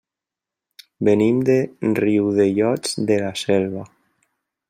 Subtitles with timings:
[1.09, 1.57] Venim de
[1.99, 3.85] Riudellots de la Selva.